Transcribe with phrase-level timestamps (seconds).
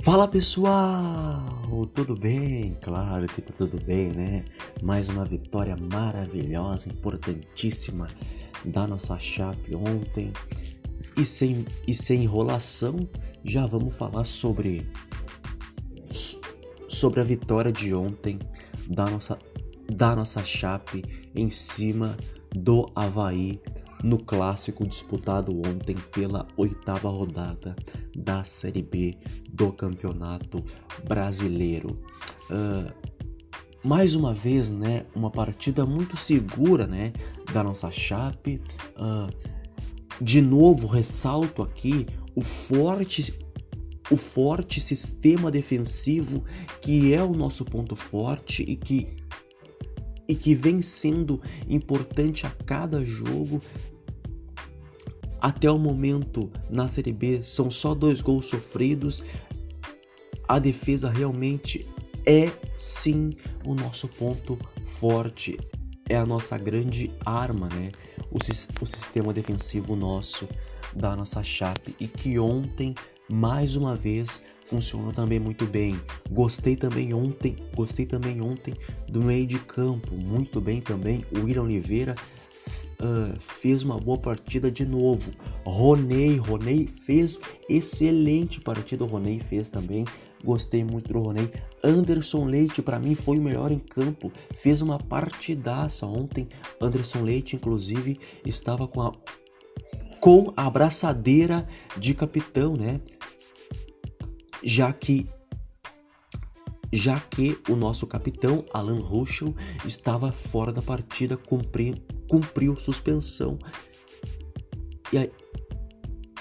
[0.00, 2.78] Fala pessoal, tudo bem?
[2.80, 4.44] Claro que tá tudo bem, né?
[4.80, 8.06] Mais uma vitória maravilhosa, importantíssima
[8.64, 10.32] da nossa Chape ontem.
[11.16, 13.08] E sem, e sem enrolação,
[13.44, 14.88] já vamos falar sobre
[16.88, 18.38] sobre a vitória de ontem
[18.88, 19.36] da nossa
[19.92, 21.02] da nossa Chape
[21.34, 22.16] em cima
[22.54, 23.60] do Havaí
[24.02, 27.74] no clássico disputado ontem pela oitava rodada
[28.16, 29.16] da Série B
[29.50, 30.64] do Campeonato
[31.06, 31.98] Brasileiro.
[32.50, 32.92] Uh,
[33.82, 37.12] mais uma vez, né, uma partida muito segura, né,
[37.52, 38.60] da nossa Chape.
[38.96, 39.32] Uh,
[40.20, 43.34] de novo, ressalto aqui o forte
[44.10, 46.42] o forte sistema defensivo
[46.80, 49.18] que é o nosso ponto forte e que
[50.26, 53.62] e que vem sendo importante a cada jogo.
[55.40, 59.22] Até o momento na Série B são só dois gols sofridos.
[60.46, 61.86] A defesa realmente
[62.26, 63.30] é sim
[63.64, 65.58] o nosso ponto forte,
[66.08, 67.90] é a nossa grande arma, né?
[68.30, 70.48] O, o sistema defensivo nosso
[70.94, 72.94] da nossa Chape e que ontem
[73.30, 75.98] mais uma vez funcionou também muito bem.
[76.30, 78.74] Gostei também ontem, gostei também ontem
[79.08, 81.24] do meio de campo, muito bem também.
[81.32, 82.14] O William Oliveira
[83.00, 85.30] uh, fez uma boa partida de novo.
[85.64, 89.04] Ronei, Ronei fez excelente partida.
[89.04, 90.04] O Ronei fez também.
[90.44, 91.50] Gostei muito do Ronei.
[91.82, 94.32] Anderson Leite, para mim, foi o melhor em campo.
[94.54, 96.48] Fez uma partidaça ontem.
[96.80, 99.12] Anderson Leite, inclusive, estava com a,
[100.20, 103.00] com a abraçadeira de capitão, né?
[104.62, 105.28] Já que
[106.92, 111.94] já que o nosso capitão Alan Ruschel estava fora da partida, cumpriu,
[112.28, 113.58] cumpriu suspensão.
[115.12, 115.30] E aí,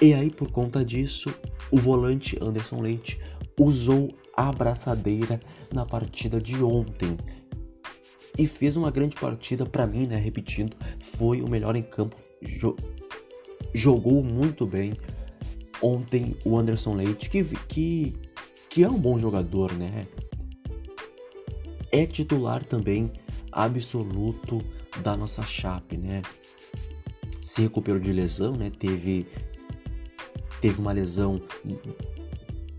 [0.02, 1.34] e aí, por conta disso,
[1.72, 3.20] o volante Anderson Leite
[3.60, 5.40] usou a abraçadeira
[5.74, 7.18] na partida de ontem
[8.38, 10.18] e fez uma grande partida para mim, né?
[10.18, 12.16] Repetindo, foi o melhor em campo,
[13.74, 14.94] jogou muito bem.
[15.82, 18.14] Ontem o Anderson Leite, que, que,
[18.70, 20.06] que é um bom jogador, né?
[21.98, 23.12] É titular também
[23.52, 24.64] absoluto
[25.02, 26.22] da nossa Chape, né?
[27.42, 28.70] Se recuperou de lesão, né?
[28.70, 29.26] Teve,
[30.62, 31.42] teve uma lesão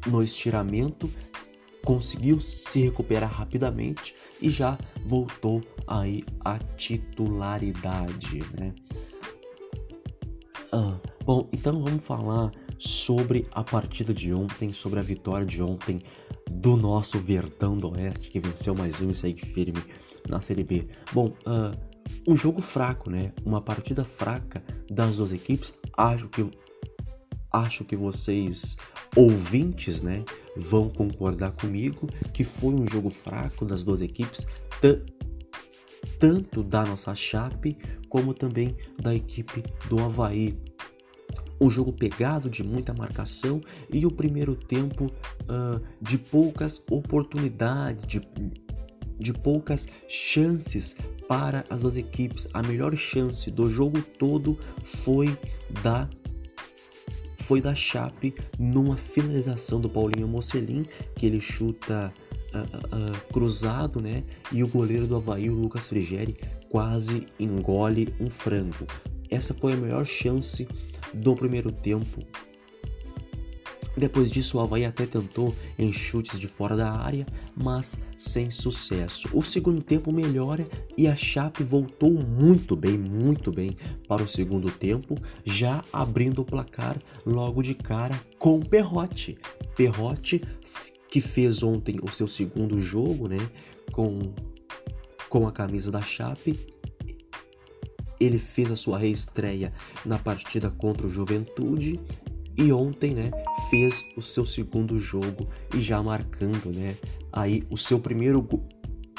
[0.07, 1.11] no estiramento,
[1.85, 8.73] conseguiu se recuperar rapidamente e já voltou aí à titularidade, né?
[10.71, 16.01] Ah, bom, então vamos falar sobre a partida de ontem, sobre a vitória de ontem
[16.51, 19.83] do nosso Verdão do Oeste, que venceu mais um e segue firme
[20.29, 20.89] na Série B.
[21.13, 21.77] Bom, uh,
[22.27, 23.33] um jogo fraco, né?
[23.45, 25.75] Uma partida fraca das duas equipes.
[25.97, 26.49] Acho que
[27.53, 28.77] acho que vocês
[29.17, 30.25] ouvintes, né,
[30.57, 34.47] vão concordar comigo que foi um jogo fraco das duas equipes,
[36.19, 37.77] tanto da nossa Chape
[38.09, 40.59] como também da equipe do Havaí.
[41.61, 43.61] Um jogo pegado de muita marcação
[43.93, 48.21] e o primeiro tempo uh, de poucas oportunidades, de,
[49.19, 50.95] de poucas chances
[51.29, 52.47] para as duas equipes.
[52.55, 55.37] A melhor chance do jogo todo foi
[55.83, 56.09] da
[57.49, 60.85] foi da Chape numa finalização do Paulinho Mocelin,
[61.17, 62.13] que ele chuta
[62.53, 64.23] uh, uh, cruzado, né?
[64.53, 66.37] E o goleiro do Havaí, o Lucas Frigeri,
[66.69, 68.87] quase engole um frango.
[69.31, 70.69] Essa foi a melhor chance
[71.15, 72.25] do primeiro tempo.
[73.99, 77.27] Depois disso, o Havaí até tentou em chutes de fora da área,
[77.57, 79.29] mas sem sucesso.
[79.33, 83.77] O segundo tempo melhora e a Chape voltou muito bem, muito bem
[84.07, 89.37] para o segundo tempo, já abrindo o placar logo de cara com Perrote.
[89.75, 90.43] Perrote
[91.11, 93.39] que fez ontem o seu segundo jogo, né,
[93.91, 94.33] com,
[95.29, 96.78] com a camisa da Chape.
[98.21, 99.73] Ele fez a sua reestreia
[100.05, 102.01] na partida contra o Juventude
[102.57, 103.31] e ontem, né,
[103.71, 106.97] fez o seu segundo jogo e já marcando, né,
[107.33, 108.47] aí o seu primeiro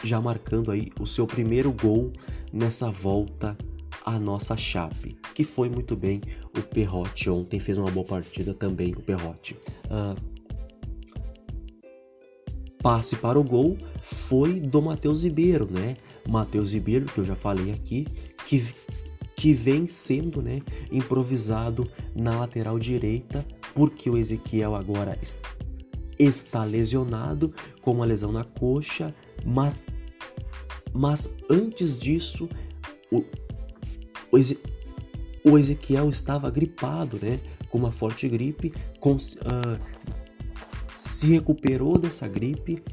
[0.04, 2.12] já marcando aí o seu primeiro gol
[2.51, 3.57] nessa volta
[4.06, 6.22] à nossa Chape, que foi muito bem
[6.57, 9.57] o Perrote ontem fez uma boa partida também o Perrote.
[9.86, 10.16] Uh,
[12.81, 15.95] passe para o gol foi do Matheus Ribeiro, né?
[16.30, 18.06] Matheus Ribeiro, que eu já falei aqui,
[18.46, 18.74] que,
[19.36, 20.62] que vem sendo né,
[20.92, 25.18] improvisado na lateral direita, porque o Ezequiel agora
[26.18, 29.14] está lesionado com uma lesão na coxa,
[29.46, 29.84] mas,
[30.94, 32.50] mas antes disso,
[33.12, 33.20] o,
[34.31, 37.40] o, o Ezequiel estava gripado, né?
[37.70, 39.80] Com uma forte gripe, com, uh,
[40.98, 42.84] se recuperou dessa gripe,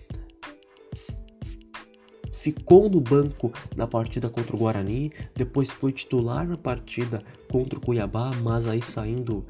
[2.47, 7.21] ficou no banco na partida contra o Guarani, depois foi titular na partida
[7.51, 9.45] contra o Cuiabá, mas aí saindo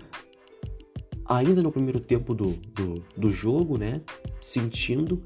[1.27, 4.01] ainda no primeiro tempo do, do, do jogo, né?
[4.41, 5.23] Sentindo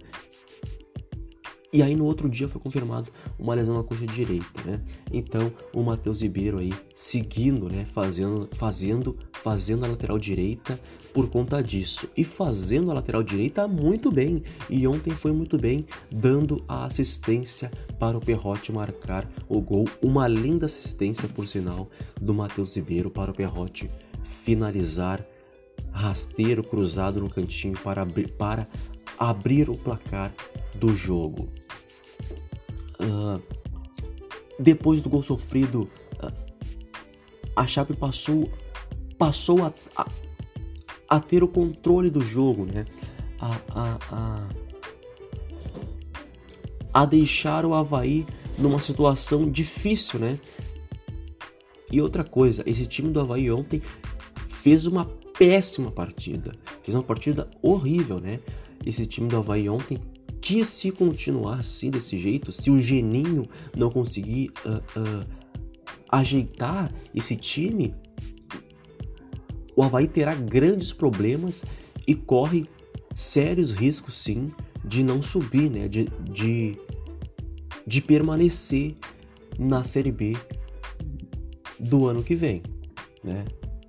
[1.73, 4.83] e aí no outro dia foi confirmado uma lesão na coxa direita, né?
[5.13, 7.85] Então o Matheus Ribeiro aí seguindo, né?
[7.85, 10.79] Fazendo, fazendo, fazendo a lateral direita
[11.13, 14.43] por conta disso e fazendo a lateral direita muito bem.
[14.69, 19.87] E ontem foi muito bem, dando a assistência para o Perrote marcar o gol.
[20.03, 21.89] Uma linda assistência, por sinal,
[22.21, 23.91] do Matheus Ribeiro para o Perrote
[24.23, 25.25] finalizar
[25.91, 28.67] rasteiro cruzado no cantinho para abrir, para
[29.19, 30.33] abrir o placar
[30.75, 31.49] do jogo.
[33.01, 33.43] Uh,
[34.59, 35.89] depois do gol sofrido,
[36.23, 36.33] uh,
[37.57, 38.51] a Chape passou,
[39.21, 40.07] passou a, a,
[41.07, 42.87] a, ter o controle do jogo, né?
[43.39, 44.49] A, a, a,
[46.95, 48.27] a deixar o Havaí
[48.57, 50.39] numa situação difícil, né?
[51.93, 53.83] E outra coisa, esse time do Havaí ontem
[54.49, 55.05] fez uma
[55.39, 56.53] péssima partida.
[56.83, 58.41] Fez uma partida horrível, né?
[58.87, 59.99] Esse time do Havaí ontem
[60.41, 63.47] que se continuar assim desse jeito, se o Geninho
[63.77, 65.27] não conseguir uh, uh,
[66.11, 67.95] ajeitar esse time,
[69.77, 71.65] o Havaí terá grandes problemas
[72.07, 72.67] e corre
[73.15, 74.51] sérios riscos sim
[74.85, 75.89] de não subir, né?
[75.89, 76.77] De, de,
[77.87, 78.97] de permanecer
[79.59, 80.37] na Série B
[81.79, 82.63] do ano que vem,
[83.23, 83.45] né?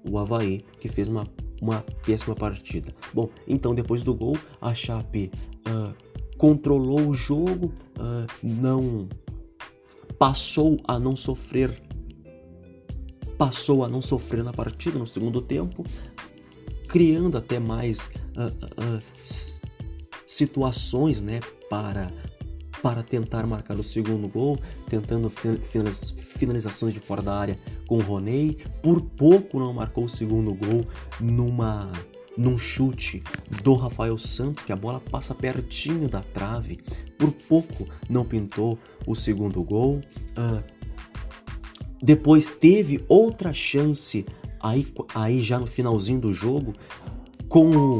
[0.09, 1.25] O Havaí que fez uma,
[1.61, 2.93] uma péssima partida.
[3.13, 5.31] Bom, então depois do gol, a Chape
[5.67, 5.93] uh,
[6.37, 9.07] controlou o jogo, uh, não
[10.17, 11.81] passou a não sofrer,
[13.41, 15.83] passou a não sofrer na partida no segundo tempo,
[16.87, 19.01] criando até mais uh, uh,
[20.27, 22.11] situações, né, para
[22.83, 28.57] para tentar marcar o segundo gol, tentando finalizações de fora da área com o Roney.
[28.81, 30.83] Por pouco não marcou o segundo gol
[31.19, 31.91] numa
[32.37, 33.23] num chute
[33.63, 36.79] do Rafael Santos, que a bola passa pertinho da trave,
[37.17, 39.99] por pouco não pintou o segundo gol.
[40.37, 40.80] Uh,
[42.01, 44.25] depois teve outra chance
[44.59, 46.73] aí, aí já no finalzinho do jogo
[47.47, 47.99] com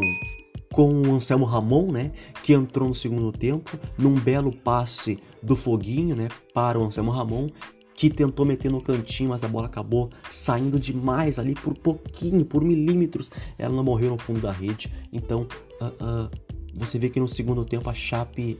[0.71, 2.13] com o Anselmo Ramon, né,
[2.44, 7.48] que entrou no segundo tempo, num belo passe do Foguinho, né, para o Anselmo Ramon,
[7.94, 12.63] que tentou meter no cantinho, mas a bola acabou saindo demais ali por pouquinho, por
[12.63, 13.30] milímetros.
[13.57, 14.92] Ela não morreu no fundo da rede.
[15.12, 15.45] Então,
[15.81, 16.30] uh, uh,
[16.74, 18.57] você vê que no segundo tempo a Chape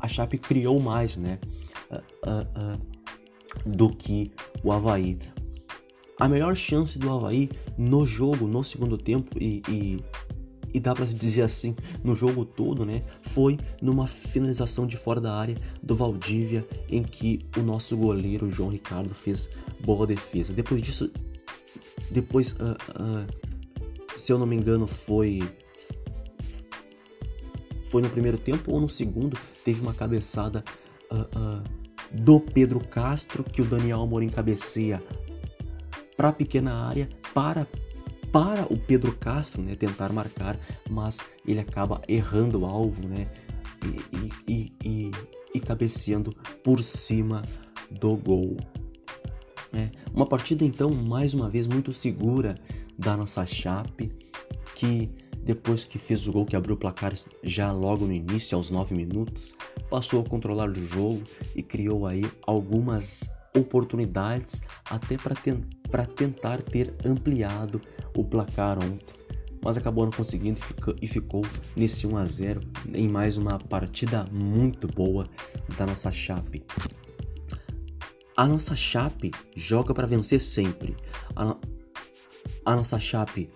[0.00, 1.40] a Chape criou mais, né,
[1.90, 2.80] uh,
[3.64, 4.30] do que
[4.62, 5.18] o Havaí.
[6.18, 10.04] A melhor chance do Havaí no jogo, no segundo tempo e, e
[10.72, 15.34] e dá para dizer assim, no jogo todo, né, foi numa finalização de fora da
[15.34, 19.48] área do Valdívia em que o nosso goleiro João Ricardo fez
[19.80, 20.52] boa defesa.
[20.52, 21.10] Depois disso,
[22.10, 25.42] depois, uh, uh, se eu não me engano, foi
[27.84, 30.62] foi no primeiro tempo ou no segundo, teve uma cabeçada
[31.10, 31.64] uh,
[32.12, 35.02] do Pedro Castro que o Daniel Amorim cabeceia
[36.16, 37.66] para a pequena área para
[38.32, 43.26] para o Pedro Castro né, tentar marcar, mas ele acaba errando o alvo né,
[44.12, 45.10] e, e, e,
[45.54, 47.42] e cabeceando por cima
[47.90, 48.56] do gol.
[49.72, 52.54] É, uma partida então mais uma vez muito segura
[52.98, 54.12] da nossa Chape,
[54.74, 55.10] que
[55.48, 58.94] depois que fez o gol que abriu o placar já logo no início, aos 9
[58.94, 59.54] minutos,
[59.88, 61.22] passou a controlar o jogo
[61.56, 63.26] e criou aí algumas
[63.56, 65.34] oportunidades até para
[65.90, 67.80] para tentar ter ampliado
[68.14, 69.06] o placar ontem,
[69.64, 70.60] mas acabou não conseguindo
[71.00, 71.40] e ficou
[71.74, 72.60] nesse 1 a 0
[72.92, 75.26] em mais uma partida muito boa
[75.78, 76.62] da nossa Chape.
[78.36, 80.94] A nossa Chape joga para vencer sempre.
[81.34, 81.56] A,
[82.66, 83.48] a nossa Chape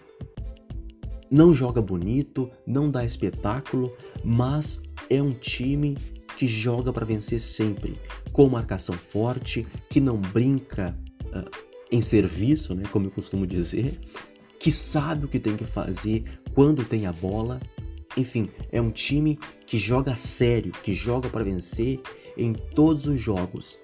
[1.33, 3.91] não joga bonito, não dá espetáculo,
[4.23, 5.97] mas é um time
[6.37, 7.95] que joga para vencer sempre,
[8.33, 10.95] com marcação forte, que não brinca
[11.29, 11.51] uh,
[11.91, 13.99] em serviço, né, como eu costumo dizer,
[14.61, 16.25] que sabe o que tem que fazer
[16.55, 17.59] quando tem a bola.
[18.15, 21.99] Enfim, é um time que joga sério, que joga para vencer
[22.37, 23.79] em todos os jogos.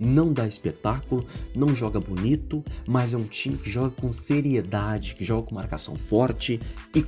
[0.00, 5.22] Não dá espetáculo, não joga bonito, mas é um time que joga com seriedade, que
[5.22, 6.58] joga com marcação forte
[6.96, 7.04] e,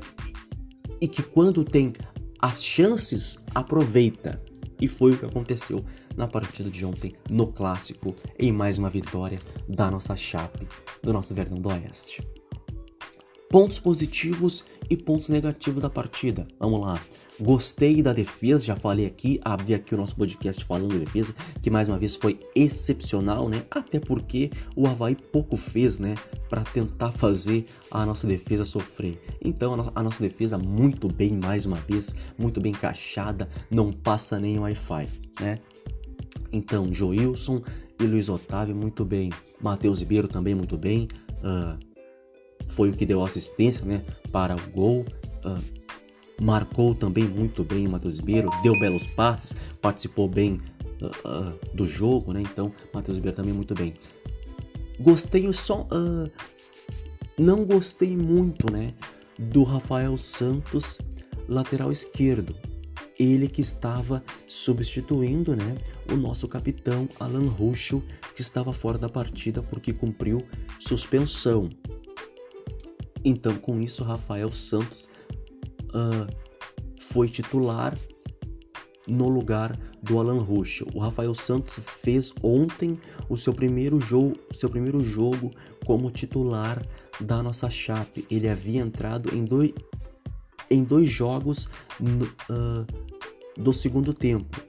[1.01, 1.95] e que quando tem
[2.39, 4.43] as chances aproveita.
[4.79, 5.83] E foi o que aconteceu
[6.17, 10.67] na partida de ontem no clássico, em mais uma vitória da nossa Chape,
[11.03, 12.23] do nosso Verdão do Oeste.
[13.49, 16.47] Pontos positivos e pontos negativos da partida.
[16.61, 17.01] Vamos lá.
[17.41, 21.71] Gostei da defesa, já falei aqui, abri aqui o nosso podcast falando de defesa, que
[21.71, 23.63] mais uma vez foi excepcional, né?
[23.71, 26.15] Até porque o Havaí pouco fez, né?
[26.51, 29.19] Para tentar fazer a nossa defesa sofrer.
[29.43, 34.59] Então a nossa defesa muito bem, mais uma vez, muito bem encaixada, não passa nem
[34.59, 35.09] Wi-Fi,
[35.41, 35.59] né?
[36.53, 37.63] Então, Joilson
[37.99, 39.31] e Luiz Otávio muito bem.
[39.59, 41.09] Matheus Ribeiro também muito bem.
[41.39, 41.92] Uh,
[42.69, 45.05] foi o que deu assistência né, para o gol.
[45.45, 45.83] Uh,
[46.41, 50.61] marcou também muito bem o Matheus Ribeiro, deu belos passes, participou bem
[51.01, 52.41] uh, uh, do jogo, né?
[52.41, 53.95] Então, Matheus Ribeiro também muito bem.
[54.99, 55.83] Gostei só.
[55.83, 56.31] Uh,
[57.39, 58.95] não gostei muito, né?
[59.39, 60.99] Do Rafael Santos,
[61.49, 62.55] lateral esquerdo.
[63.19, 65.77] Ele que estava substituindo, né?
[66.11, 68.03] O nosso capitão Alan Ruschel,
[68.35, 70.45] que estava fora da partida porque cumpriu
[70.79, 71.71] suspensão.
[73.25, 75.09] Então, com isso, Rafael Santos
[75.89, 76.27] uh,
[76.99, 77.97] foi titular
[79.07, 80.89] no lugar do Alan Ruschel.
[80.95, 82.99] O Rafael Santos fez ontem
[83.29, 85.51] o seu primeiro jogo, seu primeiro jogo
[85.85, 86.83] como titular
[87.21, 88.27] da nossa chape.
[88.31, 89.73] Ele havia entrado em dois,
[90.71, 91.69] em dois jogos
[92.01, 92.87] no, uh,
[93.57, 94.61] do segundo tempo.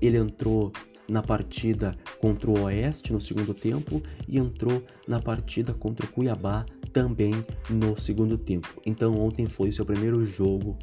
[0.00, 0.72] Ele entrou
[1.08, 6.64] na partida contra o Oeste no segundo tempo e entrou na partida contra o Cuiabá
[6.92, 7.32] também
[7.68, 8.68] no segundo tempo.
[8.86, 10.78] Então ontem foi o seu primeiro jogo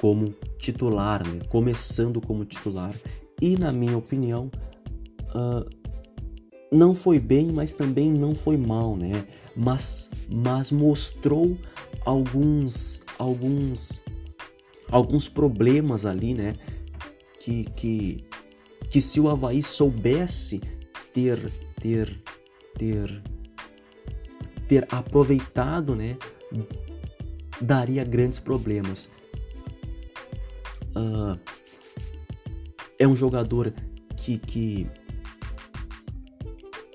[0.00, 1.40] como titular, né?
[1.48, 2.94] começando como titular
[3.40, 4.50] e na minha opinião
[5.34, 5.68] uh,
[6.70, 9.26] não foi bem, mas também não foi mal, né?
[9.56, 11.56] Mas, mas mostrou
[12.04, 14.00] alguns alguns
[14.90, 16.54] alguns problemas ali, né?
[17.40, 18.24] Que, que,
[18.90, 20.60] que se o Havaí soubesse
[21.12, 22.22] ter ter
[22.76, 23.22] ter
[24.68, 26.16] ter aproveitado, né,
[27.60, 29.08] daria grandes problemas.
[30.94, 31.38] Uh,
[32.98, 33.72] é um jogador
[34.16, 34.86] que, que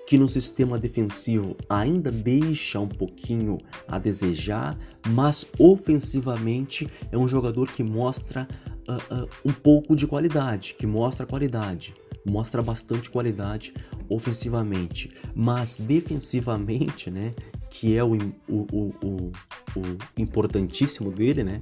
[0.05, 3.57] que no sistema defensivo ainda deixa um pouquinho
[3.87, 8.47] a desejar, mas ofensivamente é um jogador que mostra
[8.87, 11.93] uh, um pouco de qualidade, que mostra qualidade,
[12.25, 13.73] mostra bastante qualidade
[14.09, 17.33] ofensivamente, mas defensivamente, né,
[17.69, 18.13] que é o,
[18.47, 19.31] o, o,
[19.75, 21.61] o, importantíssimo dele, né?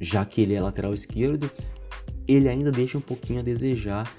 [0.00, 1.50] Já que ele é lateral esquerdo,
[2.26, 4.12] ele ainda deixa um pouquinho a desejar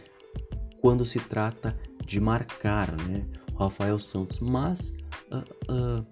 [0.82, 3.26] quando se trata de marcar, né?
[3.58, 4.94] Rafael Santos, mas
[5.32, 6.06] uh,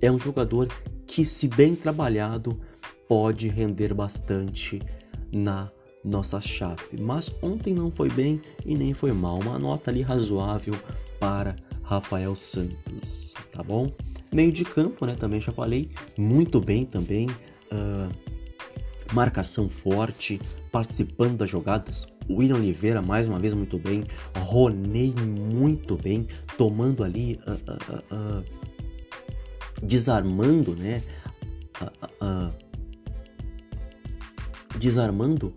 [0.00, 0.68] é um jogador
[1.06, 2.60] que, se bem trabalhado,
[3.08, 4.80] pode render bastante
[5.32, 5.70] na
[6.04, 6.98] nossa chave.
[6.98, 9.38] Mas ontem não foi bem e nem foi mal.
[9.40, 10.74] Uma nota ali razoável
[11.18, 13.90] para Rafael Santos, tá bom?
[14.32, 15.14] Meio de campo, né?
[15.14, 17.28] Também já falei, muito bem também.
[17.70, 18.12] Uh,
[19.12, 22.06] marcação forte, participando das jogadas.
[22.28, 24.04] William Oliveira, mais uma vez, muito bem.
[24.38, 28.44] Ronei, muito bem, tomando ali, uh, uh,
[29.82, 31.02] desarmando, né?
[34.84, 35.54] Desarmando,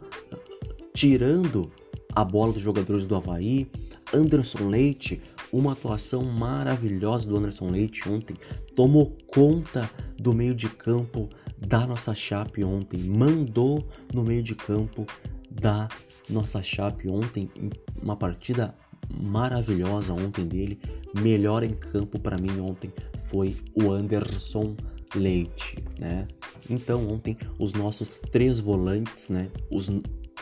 [0.93, 1.69] tirando
[2.15, 3.69] a bola dos jogadores do Havaí.
[4.13, 8.37] Anderson Leite uma atuação maravilhosa do Anderson Leite ontem.
[8.73, 13.01] Tomou conta do meio de campo da nossa Chape ontem.
[13.01, 15.05] Mandou no meio de campo
[15.51, 15.89] da
[16.29, 17.49] nossa Chape ontem.
[18.01, 18.73] Uma partida
[19.13, 20.79] maravilhosa ontem dele.
[21.21, 22.93] Melhor em campo para mim ontem
[23.25, 24.96] foi o Anderson Leite,
[25.99, 26.27] né?
[26.69, 29.49] Então ontem os nossos três volantes, né?
[29.71, 29.89] Os,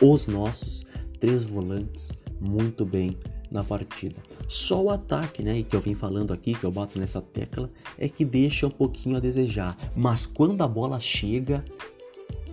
[0.00, 0.84] os nossos
[1.20, 3.16] três volantes muito bem
[3.50, 4.16] na partida.
[4.48, 8.08] Só o ataque, né, que eu vim falando aqui, que eu bato nessa tecla, é
[8.08, 9.76] que deixa um pouquinho a desejar.
[9.94, 11.64] Mas quando a bola chega,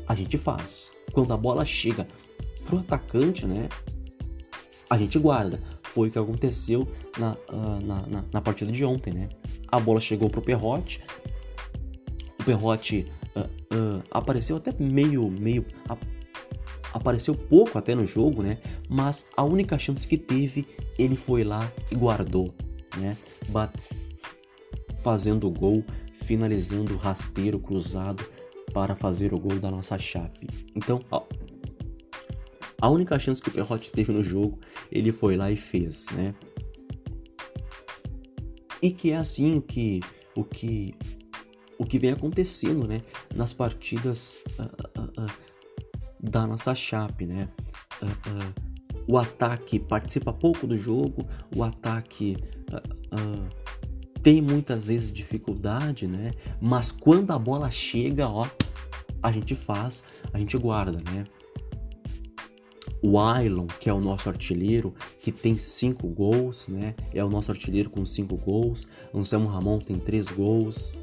[0.07, 0.91] a gente faz.
[1.11, 2.07] Quando a bola chega
[2.65, 3.67] pro atacante, né,
[4.89, 5.59] a gente guarda.
[5.81, 9.29] Foi o que aconteceu na, uh, na, na, na, partida de ontem, né?
[9.67, 11.03] A bola chegou pro Perrote,
[12.43, 15.65] o Perrote uh, uh, apareceu até meio, meio
[16.93, 18.59] apareceu pouco até no jogo, né?
[18.89, 20.67] Mas a única chance que teve,
[20.99, 22.53] ele foi lá e guardou,
[22.97, 23.17] né?
[24.99, 25.83] fazendo o gol,
[26.13, 28.23] finalizando o rasteiro cruzado
[28.73, 30.47] para fazer o gol da nossa chave.
[30.75, 31.01] Então,
[32.79, 34.59] a única chance que o Perrote teve no jogo,
[34.91, 36.33] ele foi lá e fez, né?
[38.81, 40.01] E que é assim que
[40.35, 40.93] o que
[41.83, 43.01] o que vem acontecendo, né,
[43.35, 44.63] nas partidas uh,
[44.99, 47.49] uh, uh, da nossa chape, né?
[48.01, 48.73] Uh, uh,
[49.05, 52.37] o ataque participa pouco do jogo, o ataque
[52.71, 53.63] uh,
[54.21, 56.31] tem muitas vezes dificuldade, né?
[56.61, 58.47] Mas quando a bola chega, ó,
[59.21, 61.25] a gente faz, a gente guarda, né?
[63.01, 66.95] O Ailon, que é o nosso artilheiro, que tem cinco gols, né?
[67.13, 68.87] É o nosso artilheiro com cinco gols.
[69.13, 70.93] Anselmo Ramon tem três gols.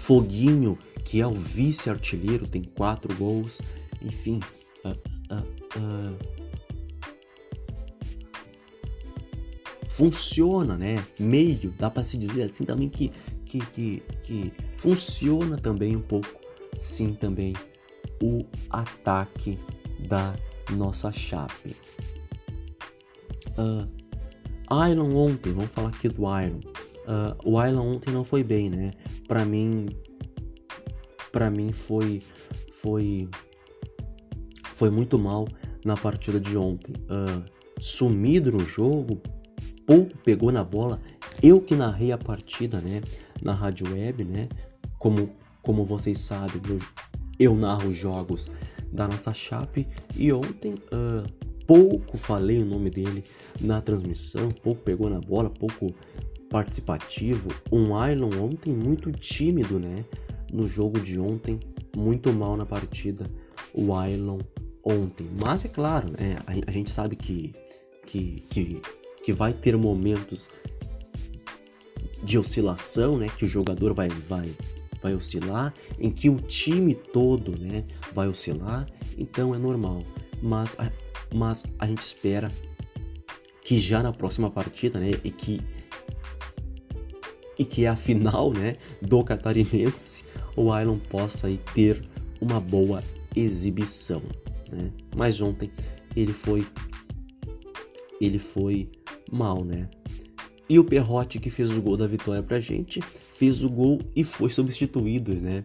[0.00, 3.60] Foguinho, que é o vice-artilheiro, tem quatro gols.
[4.00, 4.40] Enfim,
[4.82, 5.44] uh, uh,
[5.78, 6.16] uh,
[9.86, 11.04] funciona, né?
[11.18, 13.12] Meio, dá para se dizer assim também que,
[13.44, 16.28] que, que, que funciona também um pouco,
[16.78, 17.52] sim, também
[18.22, 19.58] o ataque
[20.08, 20.34] da
[20.70, 21.76] nossa chape.
[24.90, 26.60] Iron ontem, vamos falar aqui do Iron.
[27.10, 28.92] Uh, o Iron ontem não foi bem, né?
[29.26, 29.88] Para mim,
[31.32, 32.22] para mim foi,
[32.70, 33.28] foi,
[34.74, 35.48] foi muito mal
[35.84, 36.94] na partida de ontem.
[37.02, 37.42] Uh,
[37.80, 39.20] sumido no jogo,
[39.84, 41.00] pouco pegou na bola.
[41.42, 43.00] Eu que narrei a partida, né,
[43.42, 44.48] na rádio web, né,
[44.98, 45.30] como,
[45.62, 46.78] como vocês sabem, eu,
[47.38, 48.50] eu narro jogos
[48.92, 51.26] da nossa chape e ontem uh,
[51.66, 53.24] pouco falei o nome dele
[53.60, 55.94] na transmissão, pouco pegou na bola, pouco
[56.50, 57.48] participativo.
[57.72, 60.04] Um Ailon ontem muito tímido, né,
[60.52, 61.58] no jogo de ontem,
[61.96, 63.30] muito mal na partida.
[63.72, 64.40] O Ailon
[64.84, 67.54] ontem, mas é claro, né, a, a gente sabe que
[68.04, 68.82] que, que
[69.22, 70.48] que vai ter momentos
[72.22, 74.52] de oscilação, né, que o jogador vai vai
[75.00, 80.02] vai oscilar, em que o time todo, né, vai oscilar, então é normal.
[80.42, 80.90] Mas a,
[81.34, 82.50] mas a gente espera
[83.62, 85.62] que já na próxima partida, né, e que
[87.60, 90.24] e que é a final, né, do catarinense,
[90.56, 92.02] o Iron possa aí ter
[92.40, 93.04] uma boa
[93.36, 94.22] exibição,
[94.72, 94.90] né?
[95.14, 95.70] Mas ontem
[96.16, 96.66] ele foi
[98.18, 98.88] ele foi
[99.30, 99.90] mal, né?
[100.70, 104.24] E o Perrotti, que fez o gol da vitória pra gente, fez o gol e
[104.24, 105.60] foi substituído, né?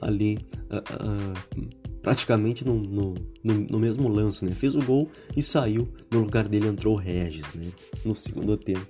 [0.00, 0.38] Ali,
[0.70, 1.68] uh, uh,
[2.00, 4.52] praticamente no, no, no, no, mesmo lance, né?
[4.52, 5.88] Fez o gol e saiu.
[6.12, 7.72] No lugar dele entrou o Regis, né?
[8.04, 8.86] No segundo tempo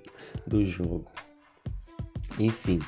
[0.46, 1.06] do jogo.
[2.38, 2.78] Enfim,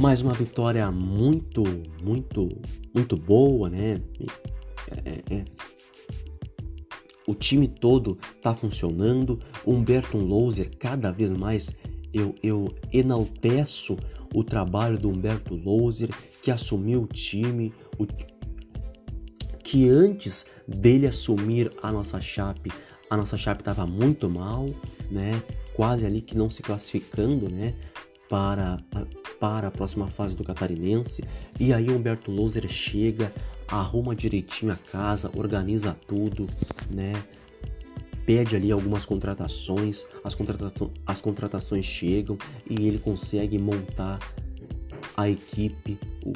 [0.00, 1.62] mais uma vitória muito,
[2.02, 2.48] muito,
[2.94, 4.00] muito boa, né?
[5.04, 5.44] É, é,
[7.26, 9.38] o time todo está funcionando.
[9.66, 11.70] Humberto Louser, cada vez mais
[12.12, 13.96] eu, eu enalteço
[14.32, 16.10] o trabalho do Humberto Louser,
[16.42, 18.06] que assumiu o time, o,
[19.62, 22.70] que antes dele assumir a nossa chape,
[23.08, 24.66] a nossa chape estava muito mal,
[25.10, 25.42] né?
[25.74, 27.74] Quase ali que não se classificando, né?
[28.28, 28.78] Para
[29.44, 31.22] para a próxima fase do Catarinense.
[31.60, 33.30] E aí Humberto Louser chega,
[33.68, 36.48] arruma direitinho a casa, organiza tudo,
[36.94, 37.12] né?
[38.24, 40.72] Pede ali algumas contratações, as, contrata
[41.06, 44.18] as contratações chegam e ele consegue montar
[45.14, 46.32] a equipe, o,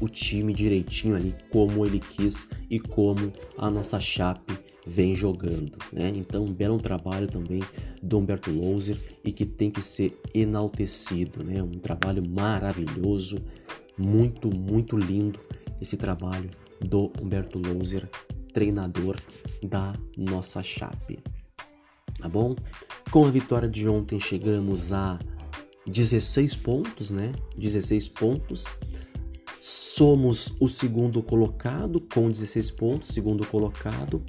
[0.00, 6.12] o time direitinho ali, como ele quis e como a nossa chape vem jogando, né?
[6.14, 7.62] Então, um belo trabalho também
[8.02, 11.62] do Humberto Louser e que tem que ser enaltecido, né?
[11.62, 13.38] Um trabalho maravilhoso,
[13.96, 15.38] muito, muito lindo
[15.80, 18.08] esse trabalho do Humberto Louser,
[18.52, 19.16] treinador
[19.62, 21.20] da nossa Chape.
[22.18, 22.54] Tá bom?
[23.10, 25.18] Com a vitória de ontem chegamos a
[25.86, 27.32] 16 pontos, né?
[27.56, 28.64] 16 pontos.
[29.60, 34.22] Somos o segundo colocado com 16 pontos, segundo colocado.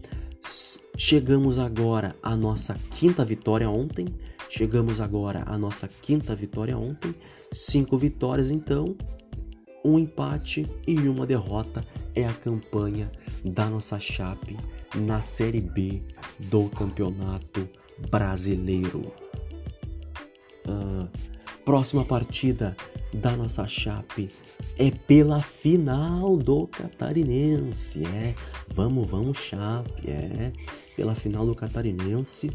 [0.95, 4.07] Chegamos agora à nossa quinta vitória ontem.
[4.49, 7.15] Chegamos agora à nossa quinta vitória ontem.
[7.51, 8.95] Cinco vitórias então
[9.83, 11.83] um empate e uma derrota
[12.15, 13.11] é a campanha
[13.43, 14.57] da nossa Chape
[14.95, 16.01] na Série B
[16.39, 17.67] do Campeonato
[18.09, 19.11] Brasileiro.
[20.65, 21.09] Uh,
[21.65, 22.77] próxima partida
[23.13, 24.29] da nossa Chape
[24.77, 28.03] é pela final do Catarinense.
[28.05, 28.33] É,
[28.69, 30.09] vamos, vamos, Chape.
[30.09, 30.53] É,
[30.95, 32.51] pela final do Catarinense.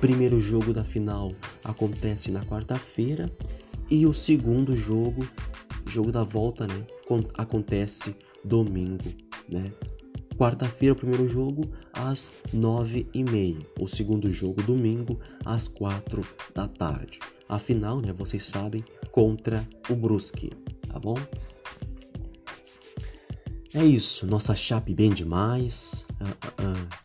[0.00, 1.32] Primeiro jogo da final
[1.62, 3.30] acontece na quarta-feira
[3.90, 5.26] e o segundo jogo
[5.86, 6.86] jogo da volta, né,
[7.34, 9.04] acontece domingo,
[9.48, 9.72] né?
[10.36, 16.66] Quarta-feira o primeiro jogo às nove e meia, o segundo jogo domingo às quatro da
[16.66, 17.20] tarde.
[17.48, 18.82] A final, né, vocês sabem,
[19.12, 20.50] contra o Brusque,
[20.88, 21.14] tá bom?
[23.72, 26.04] É isso, nossa chape bem demais.
[26.20, 27.03] Uh, uh, uh.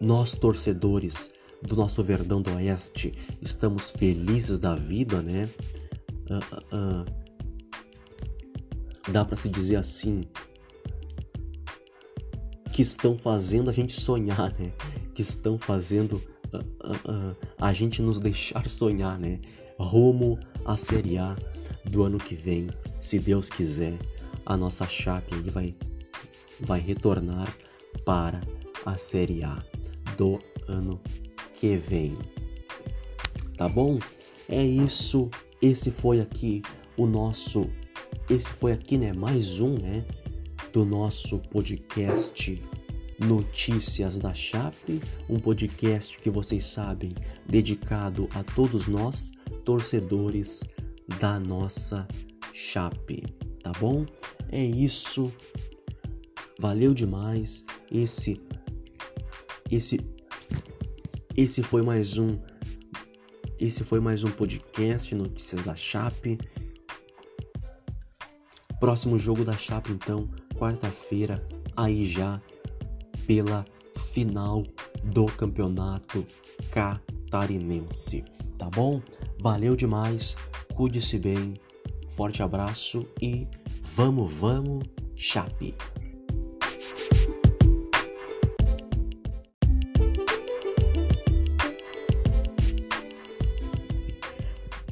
[0.00, 1.30] Nós torcedores
[1.62, 5.48] do nosso Verdão do Oeste estamos felizes da vida, né?
[6.72, 7.04] Uh,
[9.10, 10.22] dá para se dizer assim,
[12.72, 14.72] que estão fazendo a gente sonhar, né?
[15.14, 16.20] Que estão fazendo
[17.58, 19.40] a gente nos deixar sonhar, né?
[19.78, 21.36] Rumo à Série A
[21.84, 22.68] do ano que vem,
[23.00, 23.94] se Deus quiser,
[24.46, 25.76] a nossa Chape aí vai,
[26.60, 27.52] vai retornar
[28.04, 28.40] para
[28.84, 29.62] a Série A
[30.16, 31.00] do ano
[31.54, 32.16] que vem.
[33.56, 33.98] Tá bom?
[34.48, 35.30] É isso.
[35.60, 36.62] Esse foi aqui
[36.96, 37.68] o nosso.
[38.28, 39.12] Esse foi aqui, né?
[39.12, 40.04] Mais um, né?
[40.72, 42.62] Do nosso podcast
[43.18, 47.12] Notícias da Chape, um podcast que vocês sabem
[47.48, 49.30] dedicado a todos nós,
[49.64, 50.64] torcedores
[51.20, 52.06] da nossa
[52.52, 53.22] Chape,
[53.62, 54.04] tá bom?
[54.50, 55.32] É isso.
[56.58, 57.64] Valeu demais.
[57.90, 58.40] Esse
[59.74, 60.00] esse
[61.36, 62.38] esse foi mais um
[63.58, 66.38] esse foi mais um podcast Notícias da Chape.
[68.78, 72.40] Próximo jogo da Chape então, quarta-feira, aí já
[73.26, 73.64] pela
[74.12, 74.62] final
[75.04, 76.26] do campeonato
[76.70, 78.24] catarinense.
[78.58, 79.00] Tá bom?
[79.40, 80.36] Valeu demais,
[80.74, 81.54] cuide-se bem,
[82.08, 83.46] forte abraço e
[83.94, 84.84] vamos, vamos,
[85.16, 85.74] Chape!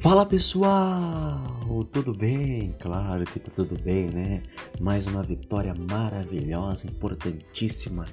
[0.03, 2.75] Fala pessoal, tudo bem?
[2.77, 4.43] Claro que tá tudo bem, né?
[4.77, 8.03] Mais uma vitória maravilhosa, importantíssima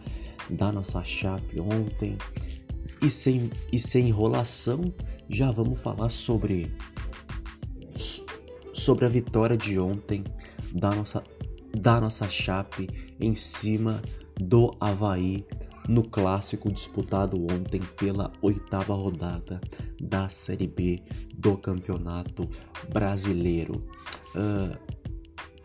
[0.48, 2.16] da nossa Chape ontem.
[3.02, 4.94] E sem, e sem enrolação,
[5.28, 6.72] já vamos falar sobre
[8.72, 10.22] sobre a vitória de ontem
[10.72, 11.24] da nossa
[11.76, 14.00] da nossa Chape em cima
[14.40, 15.44] do Havaí
[15.90, 19.60] no clássico disputado ontem pela oitava rodada
[20.00, 21.02] da Série B
[21.36, 22.48] do Campeonato
[22.92, 23.84] Brasileiro.
[24.32, 24.78] Uh,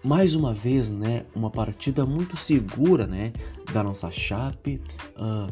[0.03, 3.33] mais uma vez, né, uma partida muito segura, né,
[3.71, 4.81] da nossa Chape.
[5.15, 5.47] Uh,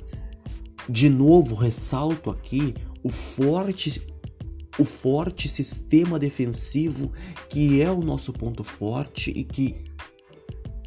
[0.89, 4.01] de novo, ressalto aqui o forte
[4.79, 7.11] o forte sistema defensivo
[7.47, 9.85] que é o nosso ponto forte e que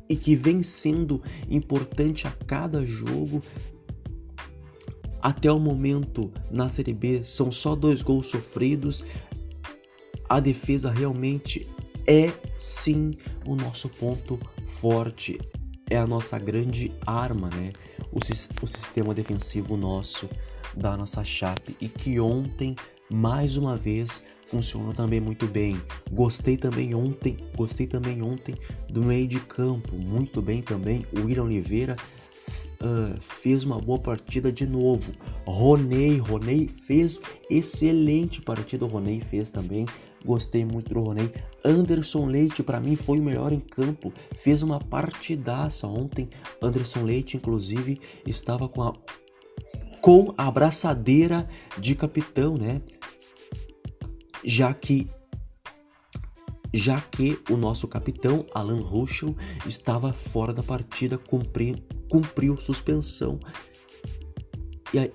[0.09, 3.41] e que vem sendo importante a cada jogo
[5.21, 9.05] até o momento, na Série B, são só dois gols sofridos.
[10.29, 11.69] A defesa realmente
[12.07, 13.13] é sim
[13.47, 15.41] o nosso ponto forte,
[15.91, 17.73] é a nossa grande arma, né?
[18.13, 20.29] O, o sistema defensivo nosso
[20.77, 22.77] da nossa Chape e que ontem,
[23.11, 25.81] mais uma vez, funcionou também muito bem.
[26.13, 28.55] Gostei também ontem, gostei também ontem
[28.89, 31.05] do meio de campo, muito bem também.
[31.17, 31.97] O William Oliveira
[32.81, 35.13] uh, fez uma boa partida de novo.
[35.47, 38.85] Roney, Roney fez excelente partida.
[38.85, 39.87] O Roney fez também.
[40.25, 41.31] Gostei muito do Roney.
[41.65, 44.13] Anderson Leite, para mim, foi o melhor em campo.
[44.37, 46.29] Fez uma partidaça ontem.
[46.61, 48.93] Anderson Leite, inclusive, estava com a,
[50.01, 52.83] com a abraçadeira de capitão, né?
[54.45, 55.09] Já que
[56.77, 59.35] já que o nosso capitão Alan Ruschel
[59.67, 61.77] estava fora da partida, cumpriu,
[62.11, 63.41] cumpriu suspensão.
[64.93, 65.13] E aí,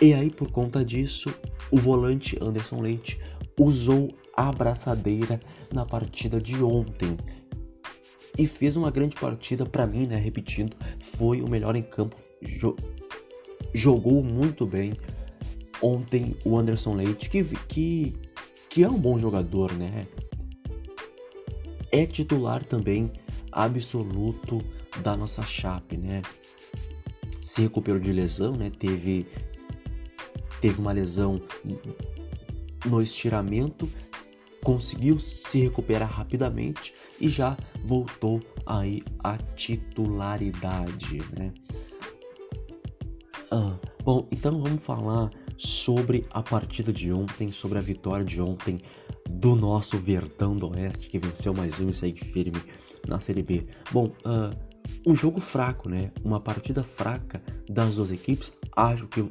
[0.00, 1.34] e aí, por conta disso,
[1.70, 3.20] o volante Anderson Leite
[3.58, 5.40] usou a abraçadeira
[5.72, 7.16] na partida de ontem
[8.38, 10.16] e fez uma grande partida para mim, né?
[10.16, 12.76] Repetindo, foi o melhor em campo, jo
[13.72, 14.92] jogou muito bem
[15.82, 18.14] ontem o Anderson Leite, que, que,
[18.70, 20.06] que é um bom jogador, né?
[21.94, 23.12] É titular também
[23.52, 24.60] absoluto
[25.00, 26.22] da nossa Chape, né?
[27.40, 28.68] Se recuperou de lesão, né?
[28.68, 29.28] Teve
[30.60, 31.40] teve uma lesão
[32.84, 33.88] no estiramento,
[34.64, 41.52] conseguiu se recuperar rapidamente e já voltou aí à titularidade, né?
[43.52, 48.80] Ah, bom, então vamos falar sobre a partida de ontem, sobre a vitória de ontem
[49.28, 52.60] do nosso Verdão do Oeste, que venceu mais um e segue firme
[53.06, 53.66] na Série B.
[53.90, 54.56] Bom, uh,
[55.06, 56.12] um jogo fraco, né?
[56.22, 58.52] Uma partida fraca das duas equipes.
[58.76, 59.28] Acho que